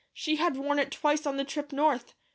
[0.15, 2.15] She had worn it twice on the trip North.